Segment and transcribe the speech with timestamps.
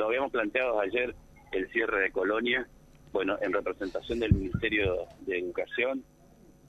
[0.00, 1.12] Lo habíamos planteado ayer
[1.50, 2.68] el cierre de Colonia,
[3.10, 6.04] bueno, en representación del Ministerio de Educación.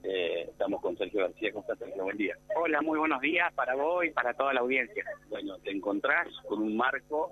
[0.02, 1.52] Eh, estamos con Sergio García.
[1.52, 2.02] ¿Cómo estás, Sergio?
[2.02, 2.36] Buen día.
[2.56, 5.04] Hola, muy buenos días para vos y para toda la audiencia.
[5.28, 7.30] Bueno, te encontrás con un marco.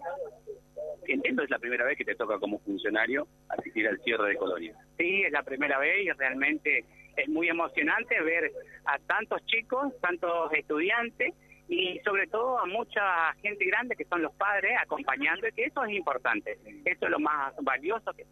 [1.05, 4.77] Entiendo es la primera vez que te toca como funcionario asistir al cierre de Colonia.
[4.99, 6.85] Sí, es la primera vez y realmente
[7.17, 8.53] es muy emocionante ver
[8.85, 11.35] a tantos chicos, tantos estudiantes
[11.69, 15.85] y sobre todo a mucha gente grande que son los padres acompañando y que eso
[15.85, 16.59] es importante.
[16.85, 18.25] Eso es lo más valioso que,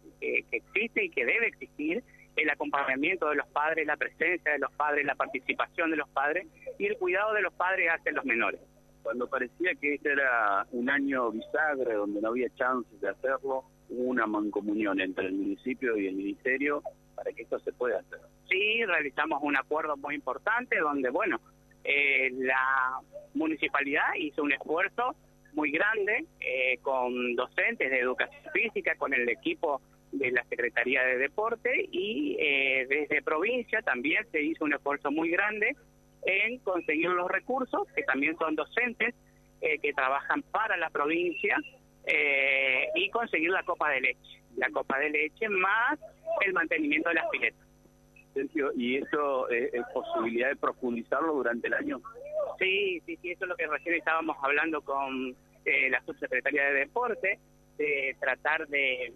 [0.51, 2.03] existe y que debe existir,
[2.35, 6.47] el acompañamiento de los padres, la presencia de los padres, la participación de los padres
[6.77, 8.61] y el cuidado de los padres hacia los menores.
[9.01, 14.03] Cuando parecía que este era un año bisagra donde no había chances de hacerlo, hubo
[14.03, 16.83] una mancomunión entre el municipio y el ministerio
[17.15, 18.19] para que esto se pueda hacer.
[18.49, 21.39] Sí, realizamos un acuerdo muy importante donde, bueno,
[21.89, 22.99] eh, la
[23.33, 25.15] municipalidad hizo un esfuerzo
[25.53, 31.17] muy grande eh, con docentes de educación física, con el equipo de la Secretaría de
[31.17, 35.77] Deporte y eh, desde provincia también se hizo un esfuerzo muy grande
[36.23, 39.15] en conseguir los recursos, que también son docentes
[39.59, 41.57] que trabajan para la provincia,
[42.95, 44.41] y conseguir la copa de leche.
[44.55, 45.99] La copa de leche más
[46.45, 47.66] el mantenimiento de las piletas.
[48.75, 52.01] ¿Y eso es, posibilidad de profundizarlo durante el año?
[52.59, 55.35] Sí, sí, sí, eso es lo que recién estábamos hablando con
[55.65, 57.39] eh, la subsecretaria de Deporte,
[57.77, 59.13] de tratar de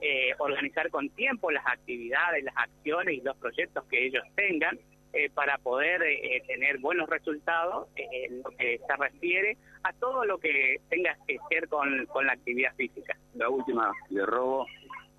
[0.00, 4.78] eh, organizar con tiempo las actividades, las acciones y los proyectos que ellos tengan
[5.12, 6.02] eh, para poder
[6.46, 11.68] tener buenos resultados en lo que se refiere a todo lo que tenga que ver
[11.68, 13.16] con, con la actividad física.
[13.34, 14.66] La última, le robo,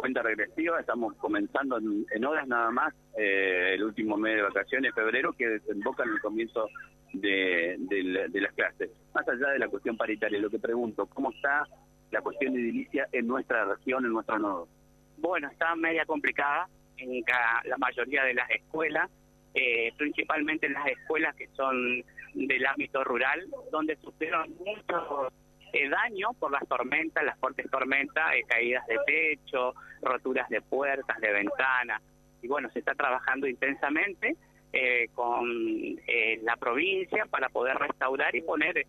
[0.05, 5.33] cuenta regresiva, estamos comenzando en, horas nada más eh, el último mes de vacaciones, febrero,
[5.33, 6.69] que desemboca en el comienzo
[7.13, 7.75] de,
[8.31, 8.91] las clases.
[9.15, 11.63] Más allá de la cuestión paritaria, lo que pregunto, ¿cómo está
[12.11, 14.67] la cuestión de edilicia en nuestra región, en nuestro nodo?
[15.17, 17.23] Bueno, está media complicada en
[17.63, 19.09] la mayoría de las escuelas,
[19.55, 22.03] eh, principalmente en las escuelas que son
[22.35, 25.33] del ámbito rural, donde sufrieron muchos
[25.75, 31.19] eh, daño por las tormentas, las fuertes tormentas, eh, caídas de techo, roturas de puertas,
[31.19, 32.01] de ventanas.
[32.41, 34.37] Y bueno, se está trabajando intensamente
[34.71, 35.45] eh, con
[36.43, 38.85] la provincia para poder restaurar y poner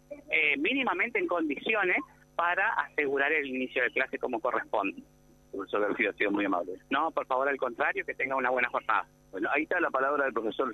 [0.58, 1.96] mínimamente en condiciones
[2.36, 5.02] para asegurar el inicio de clase como corresponde.
[5.50, 6.74] Profesor García, ha sido muy amable.
[6.90, 9.08] No, por favor, al contrario, que tenga una buena jornada.
[9.32, 10.72] Bueno, ahí está la palabra del profesor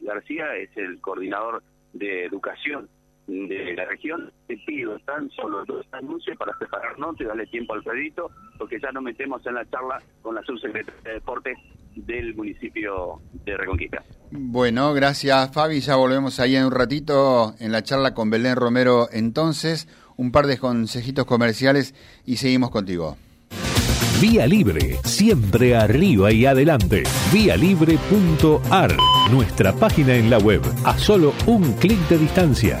[0.00, 1.62] García, es el coordinador
[1.92, 2.88] de educación
[3.26, 7.82] de la región, te pido tan solo dos anuncios para separarnos y darle tiempo al
[7.82, 11.58] Pedrito, porque ya nos metemos en la charla con la subsecretaria de Deportes
[11.94, 14.02] del municipio de Reconquista.
[14.30, 19.08] Bueno, gracias Fabi, ya volvemos ahí en un ratito en la charla con Belén Romero
[19.12, 21.94] entonces, un par de consejitos comerciales
[22.26, 23.16] y seguimos contigo.
[24.20, 27.02] Vía Libre, siempre arriba y adelante.
[27.32, 28.96] Vialibre.ar,
[29.30, 32.80] nuestra página en la web, a solo un clic de distancia